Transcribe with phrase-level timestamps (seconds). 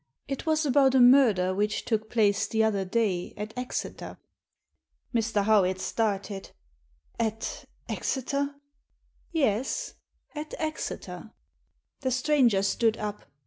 [0.27, 4.17] It was about a murder which took place the other day at Exeter."
[5.13, 5.43] Mr.
[5.43, 6.49] Howitt started.
[7.19, 8.55] "At Exeter?"
[9.31, 9.93] "Yes;
[10.33, 11.33] at Exeter."
[11.99, 13.25] The stranger stood up.